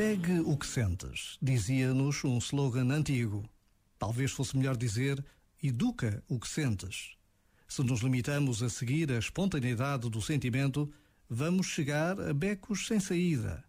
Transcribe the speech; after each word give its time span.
Segue 0.00 0.40
o 0.40 0.56
que 0.56 0.66
sentes, 0.66 1.36
dizia-nos 1.42 2.24
um 2.24 2.38
slogan 2.38 2.90
antigo. 2.90 3.44
Talvez 3.98 4.32
fosse 4.32 4.56
melhor 4.56 4.74
dizer 4.74 5.22
educa 5.62 6.24
o 6.26 6.40
que 6.40 6.48
sentes. 6.48 7.10
Se 7.68 7.82
nos 7.82 8.00
limitamos 8.00 8.62
a 8.62 8.70
seguir 8.70 9.12
a 9.12 9.18
espontaneidade 9.18 10.08
do 10.08 10.22
sentimento, 10.22 10.90
vamos 11.28 11.66
chegar 11.66 12.18
a 12.18 12.32
becos 12.32 12.86
sem 12.86 12.98
saída. 12.98 13.62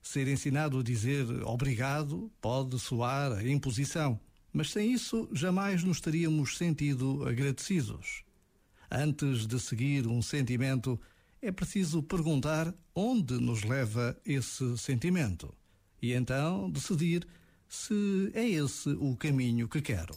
Ser 0.00 0.28
ensinado 0.28 0.78
a 0.78 0.82
dizer 0.82 1.26
obrigado 1.44 2.32
pode 2.40 2.78
soar 2.78 3.32
a 3.32 3.46
imposição, 3.46 4.18
mas 4.54 4.70
sem 4.70 4.90
isso 4.90 5.28
jamais 5.30 5.84
nos 5.84 6.00
teríamos 6.00 6.56
sentido 6.56 7.28
agradecidos. 7.28 8.24
Antes 8.90 9.46
de 9.46 9.60
seguir 9.60 10.06
um 10.06 10.22
sentimento, 10.22 10.98
é 11.42 11.52
preciso 11.52 12.02
perguntar 12.02 12.74
onde 12.94 13.34
nos 13.34 13.62
leva 13.62 14.18
esse 14.24 14.78
sentimento 14.78 15.54
e 16.00 16.12
então 16.12 16.70
decidir 16.70 17.26
se 17.68 18.30
é 18.34 18.46
esse 18.48 18.90
o 18.90 19.16
caminho 19.16 19.68
que 19.68 19.80
quero. 19.80 20.14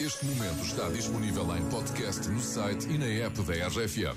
Este 0.00 0.24
momento 0.26 0.64
está 0.64 0.88
disponível 0.90 1.44
em 1.56 1.68
podcast 1.70 2.28
no 2.28 2.40
site 2.40 2.86
e 2.88 2.98
na 2.98 3.06
app 3.06 3.42
da 3.42 3.66
RFM. 3.66 4.16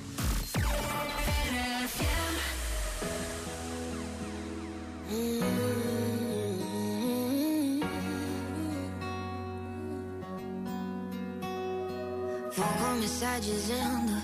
Vou 12.56 12.68
começar 12.78 13.40
dizendo: 13.40 14.22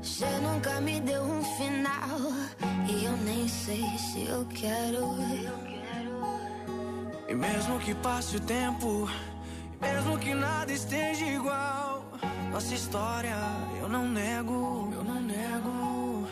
Você 0.00 0.26
nunca 0.38 0.80
me 0.82 1.00
deu 1.00 1.22
um 1.22 1.42
final. 1.56 2.20
E 2.88 3.04
eu 3.04 3.16
nem 3.18 3.48
sei 3.48 3.82
se 3.98 4.24
eu 4.28 4.46
quero. 4.46 5.71
E 7.32 7.34
mesmo 7.34 7.78
que 7.80 7.94
passe 7.94 8.36
o 8.36 8.40
tempo, 8.40 9.08
e 9.72 9.82
mesmo 9.82 10.18
que 10.18 10.34
nada 10.34 10.70
esteja 10.70 11.24
igual, 11.24 12.04
nossa 12.52 12.74
história 12.74 13.34
eu 13.80 13.88
não 13.88 14.06
nego, 14.06 14.90
eu 14.92 15.02
não 15.02 15.18
nego. 15.18 16.28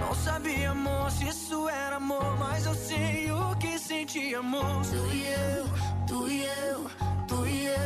Não 0.00 0.12
sabia, 0.12 0.72
amor, 0.72 1.12
se 1.12 1.28
isso 1.28 1.68
era 1.68 1.94
amor, 1.94 2.36
mas 2.40 2.66
eu 2.66 2.74
sei 2.74 3.30
o 3.30 3.54
que 3.54 3.78
senti, 3.78 4.34
amor. 4.34 4.82
Tu 4.84 5.14
e 5.14 5.26
eu, 5.26 5.66
tu 6.08 6.28
e 6.28 6.42
eu, 6.42 6.90
tu 7.28 7.46
e 7.46 7.66
eu, 7.66 7.79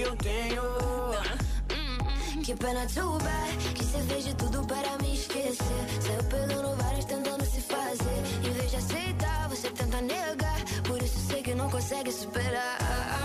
que 0.00 0.06
eu 0.06 0.16
tenho. 0.16 0.62
Que 2.42 2.56
pena 2.56 2.86
too 2.86 3.18
bad 3.18 3.74
Que 3.74 3.84
você 3.84 4.02
fez 4.02 4.24
de 4.24 4.34
tudo 4.34 4.66
para 4.66 4.96
me 5.02 5.14
esquecer. 5.14 5.84
Saiu 6.00 6.24
pegando 6.24 6.74
vários 6.76 7.04
tentando 7.04 7.44
se 7.44 7.60
fazer. 7.60 8.18
Em 8.42 8.52
vez 8.52 8.70
de 8.70 8.76
aceitar, 8.76 9.48
você 9.48 9.70
tenta 9.70 10.00
negar. 10.00 10.64
Por 10.84 11.02
isso 11.02 11.18
sei 11.28 11.42
que 11.42 11.54
não 11.54 11.68
consegue 11.70 12.10
superar 12.10 13.19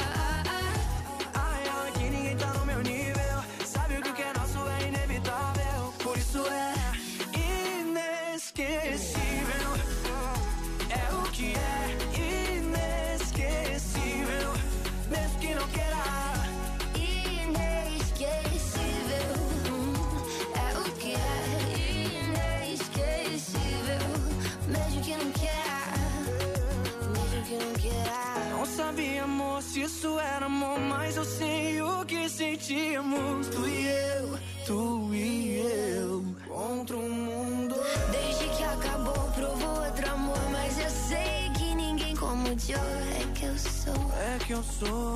isso 29.77 30.19
era 30.19 30.45
amor. 30.45 30.79
Mas 30.79 31.15
eu 31.17 31.25
sei 31.25 31.81
o 31.81 32.05
que 32.05 32.29
sentimos. 32.29 33.47
Tu 33.47 33.67
e 33.67 33.87
eu, 33.87 34.39
tu 34.65 35.13
e 35.13 35.59
eu. 35.59 36.25
Contra 36.47 36.97
o 36.97 37.09
mundo. 37.09 37.75
Desde 38.11 38.45
que 38.55 38.63
acabou, 38.63 39.31
provou 39.33 39.83
outro 39.85 40.09
amor 40.11 40.39
Mas 40.51 40.79
eu 40.79 40.89
sei 40.89 41.49
que 41.57 41.75
ninguém 41.75 42.15
como 42.15 42.47
o 42.47 42.59
Joe 42.59 42.75
É 42.75 43.25
que 43.33 43.45
eu 43.45 43.57
sou 43.57 43.93
É 44.13 44.37
que 44.45 44.53
eu 44.53 44.63
sou 44.63 45.13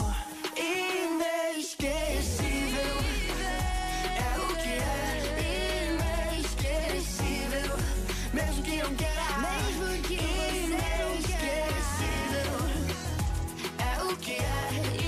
inesquecível. 0.55 1.99
É 4.17 4.37
o 4.37 4.47
que 4.55 4.69
é 4.69 5.21
inesquecível. 6.35 7.77
Mesmo 8.33 8.63
que 8.63 8.75
não 8.83 8.95
queira. 8.95 9.37
Mesmo 9.39 9.87
que 10.03 10.17
não 10.69 10.79
Inesquecível. 11.15 12.28
Que 14.21 14.33
é 14.33 14.98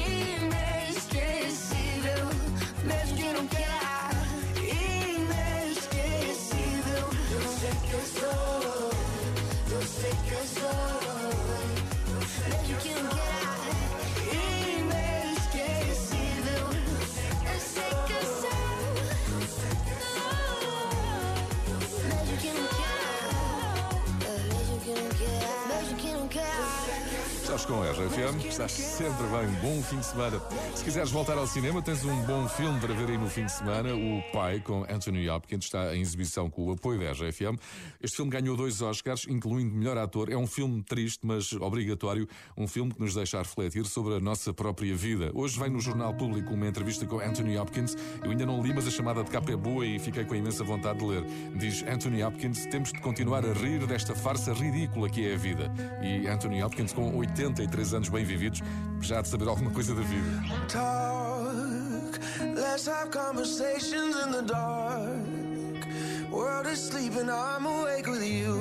Estás 27.51 27.65
com 27.65 27.83
a 27.83 27.91
RFM, 27.91 28.47
estás 28.47 28.71
sempre 28.71 29.27
bem, 29.27 29.59
bom 29.61 29.83
fim 29.83 29.97
de 29.97 30.05
semana. 30.05 30.41
Se 30.73 30.85
quiseres 30.85 31.11
voltar 31.11 31.37
ao 31.37 31.45
cinema, 31.45 31.81
tens 31.81 32.05
um 32.05 32.21
bom 32.21 32.47
filme 32.47 32.79
para 32.79 32.93
ver 32.93 33.09
aí 33.09 33.17
no 33.17 33.29
fim 33.29 33.45
de 33.45 33.51
semana, 33.51 33.93
O 33.93 34.23
Pai, 34.31 34.61
com 34.61 34.85
Anthony 34.89 35.29
Hopkins, 35.29 35.65
está 35.65 35.93
em 35.93 35.99
exibição 35.99 36.49
com 36.49 36.67
o 36.67 36.71
apoio 36.71 37.01
da 37.01 37.11
RFM. 37.11 37.59
Este 38.01 38.15
filme 38.15 38.31
ganhou 38.31 38.55
dois 38.55 38.81
Oscars, 38.81 39.27
incluindo 39.27 39.75
melhor 39.75 39.97
ator. 39.97 40.31
É 40.31 40.37
um 40.37 40.47
filme 40.47 40.81
triste, 40.81 41.27
mas 41.27 41.51
obrigatório, 41.51 42.25
um 42.55 42.69
filme 42.69 42.93
que 42.93 43.01
nos 43.01 43.15
deixa 43.15 43.39
refletir 43.39 43.85
sobre 43.85 44.15
a 44.15 44.21
nossa 44.21 44.53
própria 44.53 44.95
vida. 44.95 45.29
Hoje 45.33 45.59
vem 45.59 45.71
no 45.71 45.81
Jornal 45.81 46.13
Público 46.13 46.53
uma 46.53 46.67
entrevista 46.67 47.05
com 47.05 47.19
Anthony 47.19 47.57
Hopkins. 47.57 47.97
Eu 48.23 48.31
ainda 48.31 48.45
não 48.45 48.63
li, 48.63 48.73
mas 48.73 48.87
a 48.87 48.91
chamada 48.91 49.25
de 49.25 49.29
capa 49.29 49.51
é 49.51 49.57
boa 49.57 49.85
e 49.85 49.99
fiquei 49.99 50.23
com 50.23 50.35
a 50.35 50.37
imensa 50.37 50.63
vontade 50.63 50.99
de 50.99 51.05
ler. 51.05 51.25
Diz 51.57 51.83
Anthony 51.83 52.23
Hopkins, 52.23 52.65
temos 52.67 52.93
de 52.93 53.01
continuar 53.01 53.45
a 53.45 53.51
rir 53.51 53.85
desta 53.87 54.15
farsa 54.15 54.53
ridícula 54.53 55.09
que 55.09 55.27
é 55.27 55.33
a 55.33 55.37
vida. 55.37 55.69
E 56.01 56.29
Anthony 56.29 56.63
Hopkins, 56.63 56.93
com 56.93 57.17
83 57.43 57.93
anos 57.93 58.09
bem 58.09 58.23
vividos, 58.23 58.61
já 59.01 59.19
há 59.19 59.21
de 59.21 59.27
saber 59.27 59.47
alguma 59.47 59.71
coisa 59.71 59.93
da 59.95 60.01
vida. 60.01 60.27
talk. 60.67 62.19
Let's 62.55 62.85
have 62.87 63.11
conversations 63.11 64.15
in 64.23 64.31
the 64.31 64.41
dark. 64.43 66.31
World 66.31 66.67
is 66.67 66.79
sleeping, 66.79 67.29
I'm 67.29 67.65
awake 67.65 68.07
with 68.07 68.23
you. 68.23 68.55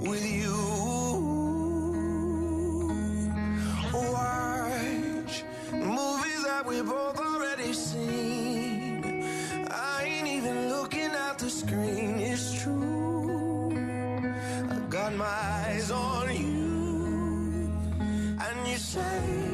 With 0.00 0.24
you. 0.24 0.58
Watch 3.92 5.44
movies 5.72 6.42
that 6.44 6.66
we 6.66 6.82
both 6.82 7.18
already 7.18 7.72
seen. 7.72 8.31
On 15.90 16.34
you. 16.34 17.72
And 18.40 18.68
you 18.68 18.76
say 18.76 19.51